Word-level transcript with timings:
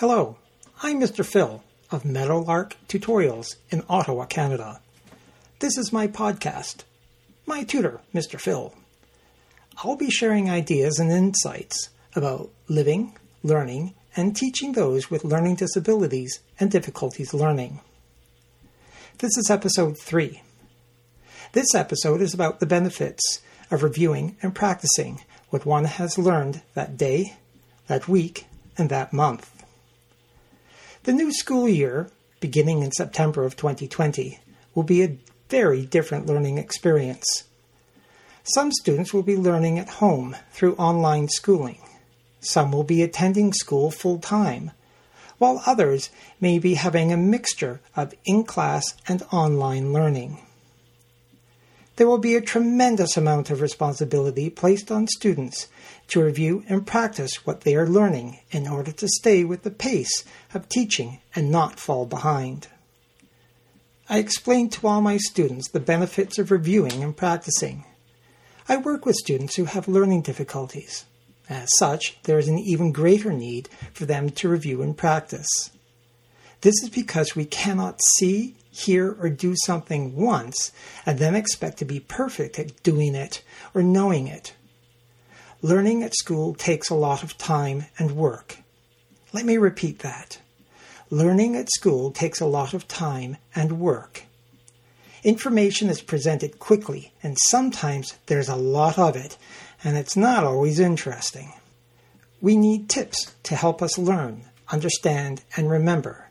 Hello, 0.00 0.38
I'm 0.82 0.98
Mr. 0.98 1.26
Phil 1.26 1.62
of 1.90 2.06
Meadowlark 2.06 2.74
Tutorials 2.88 3.56
in 3.68 3.84
Ottawa, 3.86 4.24
Canada. 4.24 4.80
This 5.58 5.76
is 5.76 5.92
my 5.92 6.06
podcast, 6.06 6.84
my 7.44 7.64
tutor, 7.64 8.00
Mr. 8.14 8.40
Phil. 8.40 8.72
I'll 9.84 9.96
be 9.96 10.08
sharing 10.08 10.48
ideas 10.48 10.98
and 10.98 11.12
insights 11.12 11.90
about 12.16 12.48
living, 12.66 13.14
learning, 13.42 13.92
and 14.16 14.34
teaching 14.34 14.72
those 14.72 15.10
with 15.10 15.22
learning 15.22 15.56
disabilities 15.56 16.40
and 16.58 16.70
difficulties 16.70 17.34
learning. 17.34 17.80
This 19.18 19.36
is 19.36 19.50
episode 19.50 19.98
3. 19.98 20.40
This 21.52 21.74
episode 21.74 22.22
is 22.22 22.32
about 22.32 22.58
the 22.58 22.64
benefits 22.64 23.42
of 23.70 23.82
reviewing 23.82 24.38
and 24.40 24.54
practicing 24.54 25.20
what 25.50 25.66
one 25.66 25.84
has 25.84 26.16
learned 26.16 26.62
that 26.72 26.96
day, 26.96 27.36
that 27.86 28.08
week, 28.08 28.46
and 28.78 28.88
that 28.88 29.12
month. 29.12 29.59
The 31.04 31.14
new 31.14 31.32
school 31.32 31.66
year, 31.66 32.10
beginning 32.40 32.82
in 32.82 32.92
September 32.92 33.44
of 33.44 33.56
2020, 33.56 34.38
will 34.74 34.82
be 34.82 35.02
a 35.02 35.16
very 35.48 35.86
different 35.86 36.26
learning 36.26 36.58
experience. 36.58 37.44
Some 38.42 38.70
students 38.70 39.14
will 39.14 39.22
be 39.22 39.36
learning 39.36 39.78
at 39.78 39.88
home 39.88 40.36
through 40.52 40.74
online 40.74 41.28
schooling. 41.28 41.80
Some 42.40 42.70
will 42.70 42.84
be 42.84 43.02
attending 43.02 43.54
school 43.54 43.90
full 43.90 44.18
time, 44.18 44.72
while 45.38 45.62
others 45.64 46.10
may 46.38 46.58
be 46.58 46.74
having 46.74 47.12
a 47.12 47.16
mixture 47.16 47.80
of 47.96 48.12
in 48.26 48.44
class 48.44 48.94
and 49.08 49.22
online 49.32 49.94
learning. 49.94 50.38
There 52.00 52.08
will 52.08 52.16
be 52.16 52.34
a 52.34 52.40
tremendous 52.40 53.18
amount 53.18 53.50
of 53.50 53.60
responsibility 53.60 54.48
placed 54.48 54.90
on 54.90 55.06
students 55.06 55.68
to 56.08 56.24
review 56.24 56.64
and 56.66 56.86
practice 56.86 57.44
what 57.44 57.60
they 57.60 57.76
are 57.76 57.86
learning 57.86 58.38
in 58.50 58.66
order 58.66 58.90
to 58.90 59.06
stay 59.06 59.44
with 59.44 59.64
the 59.64 59.70
pace 59.70 60.24
of 60.54 60.66
teaching 60.70 61.20
and 61.36 61.50
not 61.50 61.78
fall 61.78 62.06
behind. 62.06 62.68
I 64.08 64.16
explain 64.16 64.70
to 64.70 64.86
all 64.86 65.02
my 65.02 65.18
students 65.18 65.68
the 65.68 65.78
benefits 65.78 66.38
of 66.38 66.50
reviewing 66.50 67.02
and 67.02 67.14
practicing. 67.14 67.84
I 68.66 68.78
work 68.78 69.04
with 69.04 69.16
students 69.16 69.56
who 69.56 69.66
have 69.66 69.86
learning 69.86 70.22
difficulties. 70.22 71.04
As 71.50 71.68
such, 71.76 72.16
there 72.22 72.38
is 72.38 72.48
an 72.48 72.58
even 72.58 72.92
greater 72.92 73.30
need 73.30 73.68
for 73.92 74.06
them 74.06 74.30
to 74.30 74.48
review 74.48 74.80
and 74.80 74.96
practice. 74.96 75.70
This 76.62 76.82
is 76.82 76.90
because 76.90 77.34
we 77.34 77.44
cannot 77.46 78.00
see, 78.16 78.54
hear, 78.70 79.16
or 79.20 79.30
do 79.30 79.54
something 79.64 80.14
once 80.14 80.72
and 81.06 81.18
then 81.18 81.34
expect 81.34 81.78
to 81.78 81.84
be 81.84 82.00
perfect 82.00 82.58
at 82.58 82.82
doing 82.82 83.14
it 83.14 83.42
or 83.74 83.82
knowing 83.82 84.26
it. 84.26 84.54
Learning 85.62 86.02
at 86.02 86.14
school 86.14 86.54
takes 86.54 86.90
a 86.90 86.94
lot 86.94 87.22
of 87.22 87.36
time 87.36 87.86
and 87.98 88.12
work. 88.12 88.58
Let 89.32 89.44
me 89.44 89.56
repeat 89.56 90.00
that. 90.00 90.38
Learning 91.10 91.56
at 91.56 91.70
school 91.70 92.10
takes 92.10 92.40
a 92.40 92.46
lot 92.46 92.72
of 92.72 92.88
time 92.88 93.36
and 93.54 93.80
work. 93.80 94.24
Information 95.22 95.90
is 95.90 96.00
presented 96.00 96.58
quickly, 96.58 97.12
and 97.22 97.36
sometimes 97.48 98.16
there's 98.26 98.48
a 98.48 98.56
lot 98.56 98.98
of 98.98 99.16
it, 99.16 99.36
and 99.84 99.96
it's 99.98 100.16
not 100.16 100.44
always 100.44 100.80
interesting. 100.80 101.52
We 102.40 102.56
need 102.56 102.88
tips 102.88 103.34
to 103.42 103.54
help 103.54 103.82
us 103.82 103.98
learn, 103.98 104.44
understand, 104.72 105.42
and 105.56 105.70
remember. 105.70 106.29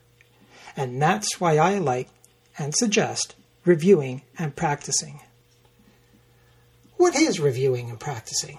And 0.75 1.01
that's 1.01 1.39
why 1.39 1.57
I 1.57 1.77
like 1.77 2.09
and 2.57 2.75
suggest 2.75 3.35
reviewing 3.65 4.21
and 4.37 4.55
practicing. 4.55 5.21
What 6.97 7.15
is 7.15 7.39
reviewing 7.39 7.89
and 7.89 7.99
practicing? 7.99 8.57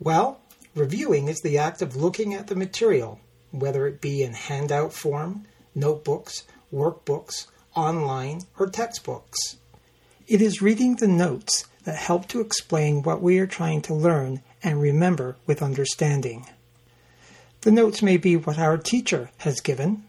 Well, 0.00 0.40
reviewing 0.74 1.28
is 1.28 1.40
the 1.40 1.58
act 1.58 1.82
of 1.82 1.96
looking 1.96 2.34
at 2.34 2.48
the 2.48 2.56
material, 2.56 3.20
whether 3.50 3.86
it 3.86 4.00
be 4.00 4.22
in 4.22 4.32
handout 4.32 4.92
form, 4.92 5.46
notebooks, 5.74 6.44
workbooks, 6.72 7.46
online, 7.74 8.42
or 8.58 8.68
textbooks. 8.68 9.56
It 10.26 10.42
is 10.42 10.60
reading 10.60 10.96
the 10.96 11.08
notes 11.08 11.66
that 11.84 11.96
help 11.96 12.28
to 12.28 12.40
explain 12.40 13.02
what 13.02 13.22
we 13.22 13.38
are 13.38 13.46
trying 13.46 13.80
to 13.82 13.94
learn 13.94 14.42
and 14.62 14.80
remember 14.80 15.36
with 15.46 15.62
understanding. 15.62 16.46
The 17.62 17.70
notes 17.72 18.02
may 18.02 18.16
be 18.16 18.36
what 18.36 18.58
our 18.58 18.76
teacher 18.76 19.30
has 19.38 19.60
given, 19.60 20.04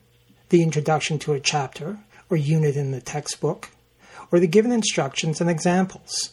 the 0.49 0.63
introduction 0.63 1.19
to 1.19 1.33
a 1.33 1.39
chapter 1.39 1.99
or 2.29 2.37
unit 2.37 2.75
in 2.75 2.91
the 2.91 3.01
textbook, 3.01 3.69
or 4.31 4.39
the 4.39 4.47
given 4.47 4.71
instructions 4.71 5.41
and 5.41 5.49
examples. 5.49 6.31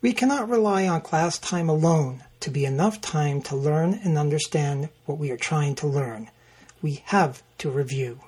We 0.00 0.12
cannot 0.12 0.48
rely 0.48 0.86
on 0.86 1.00
class 1.00 1.38
time 1.38 1.68
alone 1.68 2.24
to 2.40 2.50
be 2.50 2.64
enough 2.64 3.00
time 3.00 3.40
to 3.42 3.56
learn 3.56 4.00
and 4.04 4.18
understand 4.18 4.88
what 5.06 5.18
we 5.18 5.30
are 5.30 5.36
trying 5.36 5.74
to 5.76 5.86
learn. 5.86 6.28
We 6.80 7.02
have 7.06 7.42
to 7.58 7.70
review. 7.70 8.20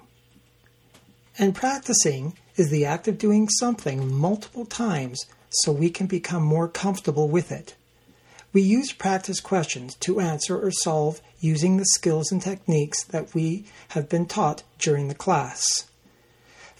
And 1.37 1.55
practicing 1.55 2.37
is 2.57 2.71
the 2.71 2.85
act 2.85 3.09
of 3.09 3.19
doing 3.19 3.49
something 3.49 4.13
multiple 4.13 4.65
times 4.65 5.25
so 5.51 5.73
we 5.73 5.91
can 5.91 6.07
become 6.07 6.45
more 6.45 6.69
comfortable 6.69 7.29
with 7.29 7.51
it. 7.51 7.75
We 8.55 8.63
use 8.63 8.93
practice 8.93 9.41
questions 9.41 9.95
to 9.97 10.21
answer 10.21 10.59
or 10.59 10.71
solve 10.71 11.21
using 11.41 11.77
the 11.77 11.85
skills 11.85 12.33
and 12.33 12.41
techniques 12.41 13.05
that 13.05 13.35
we 13.35 13.67
have 13.89 14.09
been 14.09 14.25
taught 14.25 14.63
during 14.79 15.09
the 15.09 15.15
class. 15.15 15.63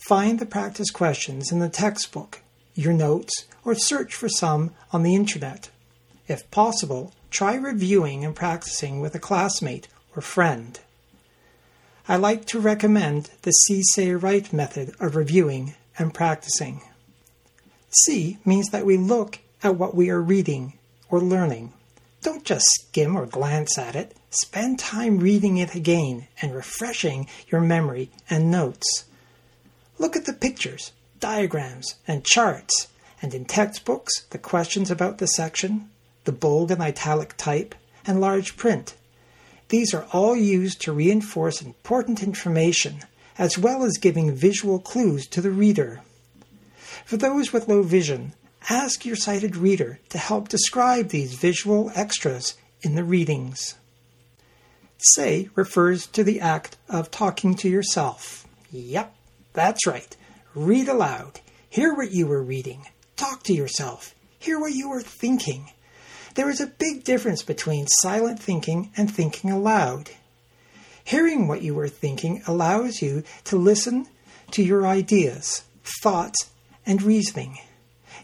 Find 0.09 0.39
the 0.39 0.47
practice 0.47 0.91
questions 0.91 1.53
in 1.53 1.59
the 1.59 1.69
textbook 1.69 2.41
your 2.75 2.93
notes, 2.93 3.45
or 3.65 3.75
search 3.75 4.15
for 4.15 4.29
some 4.29 4.73
on 4.93 5.03
the 5.03 5.15
internet. 5.15 5.71
If 6.27 6.51
possible, 6.51 7.13
try 7.31 7.55
reviewing 7.55 8.25
and 8.25 8.35
practicing 8.35 9.01
with 9.01 9.15
a 9.15 9.21
classmate 9.21 9.89
or 10.17 10.23
friend. 10.23 10.81
I 12.09 12.17
like 12.17 12.45
to 12.47 12.61
recommend 12.61 13.31
the 13.43 13.53
See 13.53 13.83
Say 13.83 14.13
Write 14.13 14.53
method 14.53 14.95
of 15.01 15.17
reviewing 15.17 15.75
and 15.99 16.13
practicing. 16.13 16.83
See 18.05 18.39
means 18.45 18.71
that 18.71 18.85
we 18.85 18.97
look 18.97 19.39
at 19.63 19.77
what 19.77 19.95
we 19.95 20.11
are 20.11 20.21
reading 20.21 20.75
or 21.09 21.21
learning. 21.21 21.73
Don't 22.23 22.45
just 22.45 22.65
skim 22.81 23.17
or 23.17 23.27
glance 23.27 23.79
at 23.79 23.95
it. 23.95 24.17
Spend 24.31 24.79
time 24.79 25.19
reading 25.19 25.59
it 25.59 25.75
again 25.75 26.27
and 26.41 26.55
refreshing 26.55 27.29
your 27.49 27.61
memory 27.61 28.11
and 28.29 28.51
notes. 28.51 29.05
Look 29.99 30.17
at 30.17 30.25
the 30.25 30.33
pictures 30.33 30.93
diagrams, 31.25 31.95
and 32.07 32.23
charts, 32.23 32.89
and 33.23 33.33
in 33.33 33.47
textbooks, 33.47 34.25
the 34.29 34.37
questions 34.37 34.91
about 34.91 35.17
the 35.17 35.27
section, 35.27 35.89
the 36.25 36.33
bold 36.33 36.71
and 36.71 36.83
italic 36.83 37.35
type, 37.39 37.75
and 38.07 38.21
large 38.21 38.59
print. 38.59 38.95
These 39.71 39.95
are 39.95 40.07
all 40.13 40.37
used 40.37 40.83
to 40.83 40.93
reinforce 40.93 41.63
important 41.63 42.23
information, 42.23 43.01
as 43.39 43.57
well 43.57 43.85
as 43.85 43.97
giving 43.97 44.35
visual 44.35 44.79
clues 44.79 45.27
to 45.29 45.41
the 45.41 45.51
reader. 45.51 46.03
For 47.07 47.17
those 47.17 47.55
with 47.55 47.69
low 47.69 47.83
vision, 47.83 48.35
ask 48.69 49.05
your 49.05 49.17
sighted 49.17 49.57
reader 49.57 50.01
to 50.09 50.19
help 50.19 50.49
describe 50.49 51.09
these 51.09 51.35
visual 51.35 51.91
extras 51.95 52.55
in 52.83 52.95
the 52.95 53.05
readings. 53.05 53.75
Say 55.15 55.51
refers 55.55 56.07
to 56.09 56.25
the 56.25 56.41
act 56.41 56.77
of 56.89 57.11
talking 57.11 57.55
to 57.57 57.69
yourself. 57.69 58.47
Yep, 58.71 59.15
that's 59.53 59.87
right. 59.87 60.17
Read 60.55 60.89
aloud. 60.89 61.41
Hear 61.69 61.95
what 61.95 62.13
you 62.13 62.27
were 62.27 62.43
reading. 62.43 62.87
Talk 63.17 63.43
to 63.45 63.55
yourself. 63.55 64.15
Hear 64.39 64.59
what 64.61 64.73
you 64.73 64.89
were 64.89 65.03
thinking. 65.03 65.71
There 66.35 66.51
is 66.51 66.61
a 66.61 66.67
big 66.67 67.05
difference 67.05 67.43
between 67.43 67.87
silent 67.87 68.41
thinking 68.41 68.91
and 68.97 69.11
thinking 69.11 69.51
aloud. 69.51 70.11
Hearing 71.05 71.47
what 71.47 71.63
you 71.63 71.75
were 71.75 71.89
thinking 71.89 72.43
allows 72.47 73.03
you 73.03 73.25
to 73.45 73.57
listen 73.57 74.07
to 74.53 74.63
your 74.63 74.87
ideas, 74.87 75.65
thoughts, 76.03 76.51
and 76.87 77.03
reasoning. 77.03 77.59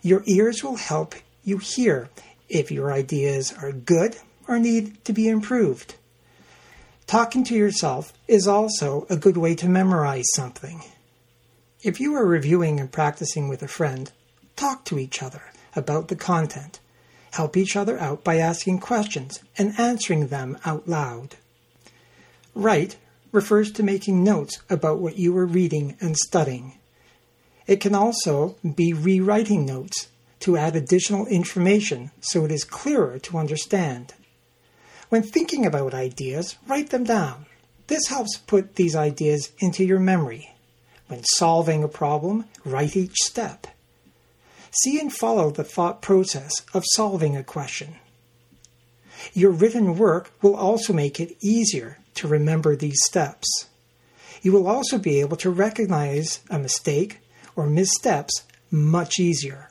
Your 0.02 0.22
ears 0.26 0.64
will 0.64 0.76
help 0.76 1.14
you 1.44 1.58
hear 1.58 2.08
if 2.48 2.70
your 2.70 2.92
ideas 2.92 3.52
are 3.62 3.72
good 3.72 4.16
or 4.48 4.58
need 4.58 5.04
to 5.04 5.12
be 5.12 5.28
improved. 5.28 5.94
Talking 7.06 7.44
to 7.44 7.54
yourself 7.54 8.12
is 8.28 8.46
also 8.46 9.06
a 9.10 9.16
good 9.16 9.36
way 9.36 9.54
to 9.56 9.68
memorize 9.68 10.26
something. 10.34 10.82
If 11.82 12.00
you 12.00 12.14
are 12.14 12.26
reviewing 12.26 12.78
and 12.78 12.90
practicing 12.90 13.48
with 13.48 13.62
a 13.62 13.68
friend, 13.68 14.10
talk 14.56 14.84
to 14.86 14.98
each 14.98 15.22
other 15.22 15.42
about 15.74 16.08
the 16.08 16.16
content. 16.16 16.80
Help 17.32 17.56
each 17.56 17.76
other 17.76 17.98
out 17.98 18.24
by 18.24 18.36
asking 18.36 18.80
questions 18.80 19.40
and 19.56 19.78
answering 19.78 20.28
them 20.28 20.58
out 20.64 20.88
loud. 20.88 21.36
Write 22.54 22.96
refers 23.32 23.70
to 23.72 23.82
making 23.82 24.24
notes 24.24 24.60
about 24.68 24.98
what 24.98 25.16
you 25.16 25.36
are 25.36 25.46
reading 25.46 25.96
and 26.00 26.16
studying. 26.16 26.79
It 27.66 27.80
can 27.80 27.94
also 27.94 28.56
be 28.74 28.92
rewriting 28.92 29.66
notes 29.66 30.08
to 30.40 30.56
add 30.56 30.74
additional 30.74 31.26
information 31.26 32.10
so 32.20 32.44
it 32.44 32.50
is 32.50 32.64
clearer 32.64 33.18
to 33.20 33.38
understand. 33.38 34.14
When 35.08 35.22
thinking 35.22 35.66
about 35.66 35.94
ideas, 35.94 36.56
write 36.66 36.90
them 36.90 37.04
down. 37.04 37.46
This 37.88 38.06
helps 38.08 38.38
put 38.38 38.76
these 38.76 38.94
ideas 38.94 39.52
into 39.58 39.84
your 39.84 40.00
memory 40.00 40.54
when 41.10 41.24
solving 41.24 41.82
a 41.82 41.88
problem, 41.88 42.44
write 42.64 42.94
each 42.96 43.16
step. 43.16 43.66
See 44.70 45.00
and 45.00 45.12
follow 45.12 45.50
the 45.50 45.64
thought 45.64 46.00
process 46.00 46.52
of 46.72 46.84
solving 46.92 47.36
a 47.36 47.42
question. 47.42 47.96
Your 49.34 49.50
written 49.50 49.98
work 49.98 50.30
will 50.40 50.54
also 50.54 50.92
make 50.92 51.18
it 51.18 51.36
easier 51.40 51.98
to 52.14 52.28
remember 52.28 52.76
these 52.76 53.00
steps. 53.06 53.66
You 54.40 54.52
will 54.52 54.68
also 54.68 54.98
be 54.98 55.18
able 55.18 55.36
to 55.38 55.50
recognize 55.50 56.40
a 56.48 56.60
mistake 56.60 57.18
or 57.56 57.66
missteps 57.66 58.44
much 58.70 59.18
easier. 59.18 59.70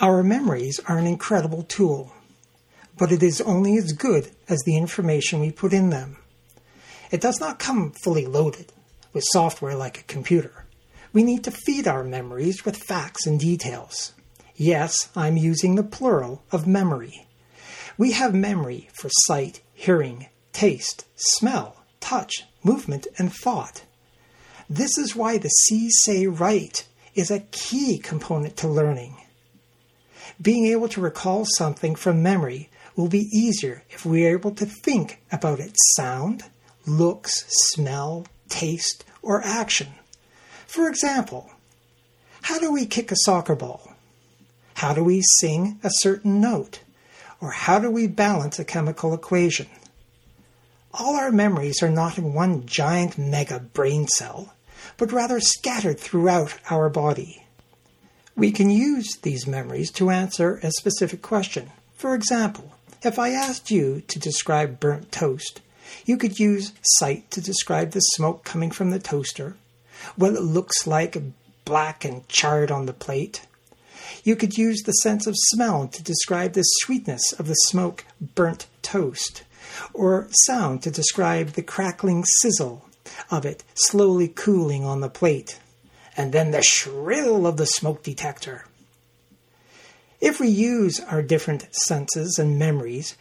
Our 0.00 0.22
memories 0.22 0.80
are 0.86 0.98
an 0.98 1.06
incredible 1.06 1.64
tool, 1.64 2.12
but 2.96 3.10
it 3.12 3.22
is 3.22 3.40
only 3.40 3.76
as 3.76 3.92
good 3.92 4.30
as 4.48 4.60
the 4.64 4.76
information 4.76 5.40
we 5.40 5.50
put 5.50 5.72
in 5.72 5.90
them. 5.90 6.18
It 7.10 7.20
does 7.20 7.40
not 7.40 7.58
come 7.58 7.92
fully 8.04 8.26
loaded 8.26 8.72
with 9.12 9.24
software 9.32 9.74
like 9.74 10.00
a 10.00 10.04
computer. 10.04 10.66
We 11.12 11.22
need 11.22 11.42
to 11.44 11.50
feed 11.50 11.88
our 11.88 12.04
memories 12.04 12.64
with 12.64 12.76
facts 12.76 13.26
and 13.26 13.40
details. 13.40 14.12
Yes, 14.54 15.08
I'm 15.16 15.36
using 15.36 15.74
the 15.74 15.82
plural 15.82 16.42
of 16.52 16.66
memory. 16.66 17.26
We 17.96 18.12
have 18.12 18.34
memory 18.34 18.88
for 18.92 19.08
sight, 19.26 19.60
hearing, 19.74 20.26
taste, 20.52 21.06
smell, 21.16 21.84
touch, 22.00 22.44
movement, 22.62 23.06
and 23.16 23.32
thought. 23.32 23.82
This 24.70 24.98
is 24.98 25.16
why 25.16 25.38
the 25.38 25.48
see, 25.48 25.88
say, 25.90 26.26
write 26.26 26.86
is 27.14 27.30
a 27.30 27.40
key 27.40 27.98
component 27.98 28.56
to 28.58 28.68
learning. 28.68 29.16
Being 30.40 30.66
able 30.66 30.88
to 30.88 31.00
recall 31.00 31.46
something 31.46 31.94
from 31.94 32.22
memory 32.22 32.68
will 32.94 33.08
be 33.08 33.30
easier 33.32 33.82
if 33.90 34.04
we 34.04 34.26
are 34.26 34.32
able 34.32 34.50
to 34.52 34.66
think 34.66 35.22
about 35.32 35.58
its 35.58 35.78
sound, 35.96 36.44
looks, 36.86 37.44
smell, 37.72 38.26
taste, 38.48 39.04
or 39.22 39.42
action. 39.42 39.88
For 40.66 40.88
example, 40.88 41.50
how 42.42 42.58
do 42.58 42.70
we 42.70 42.86
kick 42.86 43.10
a 43.10 43.16
soccer 43.16 43.56
ball? 43.56 43.94
How 44.74 44.92
do 44.92 45.02
we 45.02 45.22
sing 45.40 45.80
a 45.82 45.90
certain 45.90 46.40
note? 46.40 46.80
Or 47.40 47.50
how 47.52 47.78
do 47.78 47.90
we 47.90 48.06
balance 48.06 48.58
a 48.58 48.64
chemical 48.64 49.14
equation? 49.14 49.66
All 50.92 51.16
our 51.16 51.32
memories 51.32 51.82
are 51.82 51.90
not 51.90 52.18
in 52.18 52.34
one 52.34 52.66
giant 52.66 53.16
mega 53.16 53.60
brain 53.60 54.08
cell, 54.08 54.54
but 54.98 55.12
rather 55.12 55.40
scattered 55.40 55.98
throughout 55.98 56.54
our 56.68 56.90
body. 56.90 57.44
We 58.36 58.52
can 58.52 58.68
use 58.68 59.16
these 59.22 59.46
memories 59.46 59.90
to 59.92 60.10
answer 60.10 60.60
a 60.62 60.70
specific 60.72 61.22
question. 61.22 61.70
For 61.96 62.14
example, 62.14 62.72
if 63.02 63.18
I 63.18 63.30
asked 63.30 63.70
you 63.70 64.02
to 64.08 64.18
describe 64.18 64.80
burnt 64.80 65.10
toast, 65.10 65.60
you 66.04 66.16
could 66.16 66.38
use 66.38 66.72
sight 66.82 67.30
to 67.30 67.40
describe 67.40 67.92
the 67.92 68.00
smoke 68.00 68.44
coming 68.44 68.70
from 68.70 68.90
the 68.90 68.98
toaster, 68.98 69.56
what 70.16 70.34
it 70.34 70.42
looks 70.42 70.86
like 70.86 71.16
black 71.64 72.04
and 72.04 72.28
charred 72.28 72.70
on 72.70 72.86
the 72.86 72.92
plate. 72.92 73.46
You 74.24 74.36
could 74.36 74.56
use 74.58 74.82
the 74.82 74.92
sense 74.92 75.26
of 75.26 75.34
smell 75.36 75.86
to 75.88 76.02
describe 76.02 76.52
the 76.52 76.62
sweetness 76.62 77.32
of 77.32 77.46
the 77.46 77.54
smoke 77.54 78.04
burnt 78.34 78.66
toast 78.82 79.44
or 79.92 80.28
sound 80.46 80.82
to 80.82 80.90
describe 80.90 81.50
the 81.50 81.62
crackling 81.62 82.24
sizzle 82.40 82.87
of 83.30 83.44
it 83.44 83.64
slowly 83.74 84.28
cooling 84.28 84.84
on 84.84 85.00
the 85.00 85.08
plate, 85.08 85.58
and 86.16 86.32
then 86.32 86.50
the 86.50 86.62
shrill 86.62 87.46
of 87.46 87.56
the 87.56 87.66
smoke 87.66 88.02
detector. 88.02 88.64
If 90.20 90.40
we 90.40 90.48
use 90.48 91.00
our 91.00 91.22
different 91.22 91.68
senses 91.74 92.38
and 92.38 92.58
memories, 92.58 93.16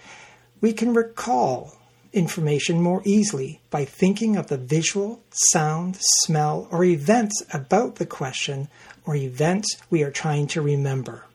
we 0.62 0.74
can 0.74 0.94
recall 0.94 1.78
information 2.14 2.82
more 2.82 3.02
easily 3.06 3.62
by 3.70 3.86
thinking 3.86 4.36
of 4.36 4.48
the 4.48 4.58
visual, 4.58 5.22
sound, 5.30 5.98
smell, 6.00 6.68
or 6.72 6.84
events 6.84 7.44
about 7.54 7.96
the 7.96 8.06
question 8.06 8.68
or 9.06 9.16
events 9.16 9.78
we 9.90 10.04
are 10.04 10.12
trying 10.12 10.48
to 10.48 10.62
remember. 10.62 11.26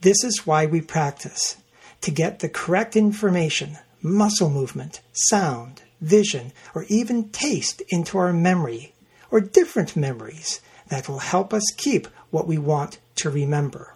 This 0.00 0.24
is 0.24 0.46
why 0.46 0.66
we 0.66 0.80
practice 0.80 1.56
to 2.00 2.10
get 2.10 2.40
the 2.40 2.48
correct 2.48 2.96
information 2.96 3.78
muscle 4.02 4.50
movement, 4.50 5.00
sound, 5.12 5.82
vision, 6.00 6.52
or 6.74 6.84
even 6.88 7.30
taste 7.30 7.82
into 7.88 8.18
our 8.18 8.32
memory, 8.32 8.92
or 9.30 9.40
different 9.40 9.96
memories 9.96 10.60
that 10.88 11.08
will 11.08 11.18
help 11.18 11.52
us 11.52 11.64
keep 11.76 12.06
what 12.30 12.46
we 12.46 12.58
want 12.58 12.98
to 13.16 13.30
remember. 13.30 13.94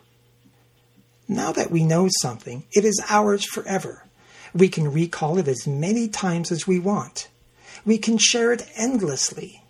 Now 1.28 1.52
that 1.52 1.70
we 1.70 1.84
know 1.84 2.08
something, 2.20 2.64
it 2.72 2.84
is 2.84 3.02
ours 3.08 3.44
forever. 3.44 4.04
We 4.54 4.68
can 4.68 4.92
recall 4.92 5.38
it 5.38 5.48
as 5.48 5.66
many 5.66 6.08
times 6.08 6.52
as 6.52 6.66
we 6.66 6.78
want. 6.78 7.28
We 7.84 7.98
can 7.98 8.18
share 8.18 8.52
it 8.52 8.68
endlessly. 8.76 9.62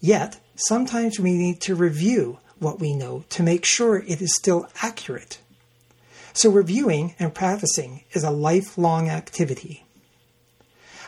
Yet, 0.00 0.38
sometimes 0.54 1.18
we 1.18 1.32
need 1.32 1.60
to 1.62 1.74
review 1.74 2.38
what 2.58 2.78
we 2.78 2.94
know 2.94 3.24
to 3.30 3.42
make 3.42 3.64
sure 3.64 3.98
it 3.98 4.20
is 4.20 4.36
still 4.36 4.68
accurate. 4.82 5.38
So 6.32 6.50
reviewing 6.50 7.14
and 7.18 7.34
practicing 7.34 8.04
is 8.12 8.24
a 8.24 8.30
lifelong 8.30 9.08
activity. 9.08 9.84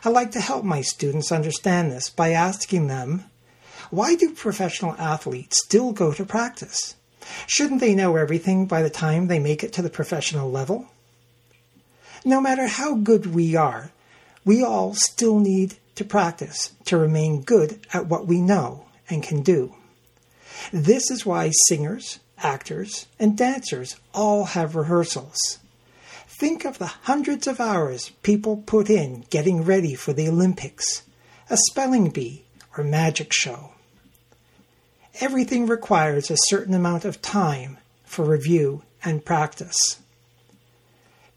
I 0.04 0.10
like 0.10 0.32
to 0.32 0.40
help 0.40 0.64
my 0.64 0.82
students 0.82 1.32
understand 1.32 1.90
this 1.90 2.10
by 2.10 2.32
asking 2.32 2.88
them, 2.88 3.24
why 3.90 4.16
do 4.16 4.34
professional 4.34 4.94
athletes 4.98 5.56
still 5.64 5.92
go 5.92 6.12
to 6.12 6.26
practice? 6.26 6.94
Shouldn't 7.46 7.80
they 7.80 7.94
know 7.94 8.16
everything 8.16 8.66
by 8.66 8.82
the 8.82 8.90
time 8.90 9.28
they 9.28 9.38
make 9.38 9.64
it 9.64 9.72
to 9.74 9.82
the 9.82 9.88
professional 9.88 10.50
level? 10.50 10.90
No 12.22 12.38
matter 12.38 12.66
how 12.66 12.96
good 12.96 13.34
we 13.34 13.56
are, 13.56 13.92
we 14.44 14.62
all 14.62 14.92
still 14.94 15.38
need 15.38 15.76
to 15.94 16.04
practice 16.04 16.72
to 16.84 16.98
remain 16.98 17.40
good 17.40 17.80
at 17.94 18.06
what 18.06 18.26
we 18.26 18.42
know 18.42 18.86
and 19.08 19.22
can 19.22 19.42
do. 19.42 19.74
This 20.70 21.10
is 21.10 21.24
why 21.24 21.50
singers, 21.66 22.20
actors, 22.36 23.06
and 23.18 23.38
dancers 23.38 23.96
all 24.12 24.44
have 24.44 24.76
rehearsals. 24.76 25.38
Think 26.36 26.64
of 26.64 26.78
the 26.78 26.86
hundreds 26.86 27.46
of 27.46 27.60
hours 27.60 28.10
people 28.24 28.56
put 28.56 28.90
in 28.90 29.24
getting 29.30 29.62
ready 29.62 29.94
for 29.94 30.12
the 30.12 30.28
Olympics, 30.28 31.04
a 31.48 31.56
spelling 31.56 32.10
bee, 32.10 32.42
or 32.76 32.82
magic 32.82 33.32
show. 33.32 33.70
Everything 35.20 35.68
requires 35.68 36.32
a 36.32 36.46
certain 36.46 36.74
amount 36.74 37.04
of 37.04 37.22
time 37.22 37.78
for 38.02 38.24
review 38.24 38.82
and 39.04 39.24
practice. 39.24 40.02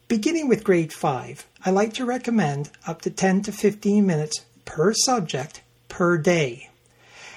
Beginning 0.08 0.48
with 0.48 0.64
grade 0.64 0.92
5, 0.92 1.46
I 1.64 1.70
like 1.70 1.94
to 1.94 2.04
recommend 2.04 2.72
up 2.88 3.04
to 3.04 3.12
10 3.12 3.44
to 3.44 3.52
15 3.52 4.04
minutes 4.04 4.46
per 4.66 4.94
subject 4.94 5.62
per 5.90 6.18
day. 6.18 6.72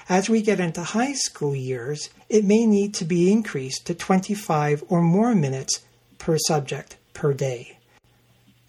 As 0.09 0.27
we 0.27 0.41
get 0.41 0.59
into 0.59 0.81
high 0.81 1.13
school 1.13 1.55
years, 1.55 2.09
it 2.27 2.43
may 2.43 2.65
need 2.65 2.95
to 2.95 3.05
be 3.05 3.31
increased 3.31 3.85
to 3.85 3.93
25 3.93 4.83
or 4.89 5.03
more 5.03 5.35
minutes 5.35 5.81
per 6.17 6.39
subject 6.39 6.97
per 7.13 7.33
day. 7.33 7.77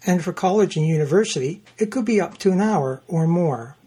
And 0.05 0.23
for 0.23 0.33
college 0.33 0.75
and 0.75 0.85
university, 0.85 1.63
it 1.77 1.91
could 1.91 2.05
be 2.05 2.19
up 2.19 2.37
to 2.39 2.51
an 2.51 2.61
hour 2.61 3.01
or 3.07 3.25
more. 3.25 3.77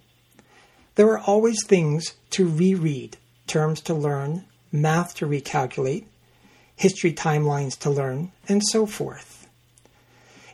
There 0.94 1.08
are 1.10 1.20
always 1.20 1.62
things 1.64 2.14
to 2.30 2.48
reread, 2.48 3.18
terms 3.46 3.80
to 3.82 3.94
learn, 3.94 4.44
math 4.72 5.14
to 5.16 5.26
recalculate, 5.26 6.06
history 6.74 7.12
timelines 7.12 7.78
to 7.80 7.90
learn, 7.90 8.32
and 8.48 8.62
so 8.64 8.86
forth. 8.86 9.46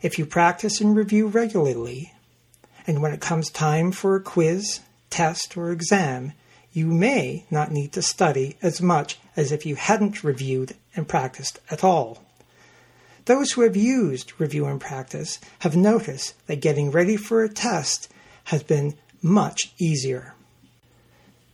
If 0.03 0.19
you 0.19 0.27
practice 0.27 0.81
and 0.81 0.97
review 0.97 1.29
regularly, 1.29 2.13
and 2.87 3.01
when 3.01 3.13
it 3.13 3.21
comes 3.21 3.51
time 3.51 3.93
for 3.93 4.17
a 4.17 4.21
quiz, 4.21 4.81
test, 5.11 5.57
or 5.57 5.71
exam, 5.71 6.33
you 6.73 6.87
may 6.87 7.45
not 7.51 7.71
need 7.71 7.93
to 7.93 8.03
study 8.03 8.57
as 8.63 8.83
much 8.83 9.19
as 9.37 9.53
if 9.53 9.65
you 9.65 9.77
hadn't 9.77 10.25
reviewed 10.25 10.75
and 10.97 11.07
practiced 11.07 11.61
at 11.71 11.85
all. 11.85 12.25
Those 13.27 13.53
who 13.53 13.61
have 13.63 13.77
used 13.77 14.33
review 14.41 14.67
and 14.67 14.81
practice 14.81 15.39
have 15.61 15.77
noticed 15.77 16.35
that 16.47 16.61
getting 16.61 16.91
ready 16.91 17.17
for 17.17 17.45
a 17.45 17.49
test 17.49 18.09
has 18.45 18.63
been 18.63 18.95
much 19.23 19.73
easier. 19.79 20.35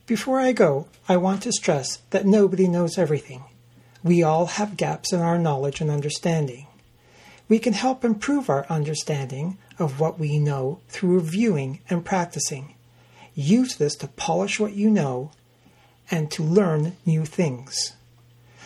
Before 0.07 0.39
I 0.39 0.51
go, 0.51 0.87
I 1.07 1.17
want 1.17 1.43
to 1.43 1.51
stress 1.51 1.97
that 2.09 2.25
nobody 2.25 2.67
knows 2.67 2.97
everything. 2.97 3.43
We 4.03 4.23
all 4.23 4.47
have 4.47 4.77
gaps 4.77 5.13
in 5.13 5.19
our 5.19 5.37
knowledge 5.37 5.81
and 5.81 5.91
understanding. 5.91 6.65
We 7.47 7.59
can 7.59 7.73
help 7.73 8.03
improve 8.03 8.49
our 8.49 8.65
understanding 8.69 9.59
of 9.77 9.99
what 9.99 10.17
we 10.17 10.39
know 10.39 10.79
through 10.87 11.15
reviewing 11.15 11.81
and 11.89 12.03
practicing. 12.03 12.73
Use 13.35 13.75
this 13.75 13.95
to 13.97 14.07
polish 14.07 14.59
what 14.59 14.73
you 14.73 14.89
know 14.89 15.31
and 16.09 16.31
to 16.31 16.43
learn 16.43 16.97
new 17.05 17.25
things. 17.25 17.93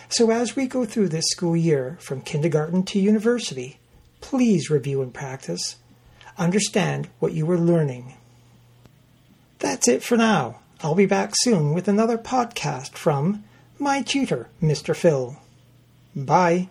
So, 0.09 0.31
as 0.31 0.55
we 0.55 0.67
go 0.67 0.85
through 0.85 1.09
this 1.09 1.25
school 1.29 1.55
year 1.55 1.97
from 1.99 2.21
kindergarten 2.21 2.83
to 2.83 2.99
university, 2.99 3.79
please 4.21 4.69
review 4.69 5.01
and 5.01 5.13
practice. 5.13 5.77
Understand 6.37 7.09
what 7.19 7.33
you 7.33 7.49
are 7.51 7.57
learning. 7.57 8.15
That's 9.59 9.87
it 9.87 10.03
for 10.03 10.17
now. 10.17 10.59
I'll 10.81 10.95
be 10.95 11.05
back 11.05 11.31
soon 11.35 11.73
with 11.73 11.87
another 11.87 12.17
podcast 12.17 12.95
from 12.95 13.43
my 13.79 14.01
tutor, 14.01 14.49
Mr. 14.61 14.95
Phil. 14.95 15.37
Bye. 16.15 16.69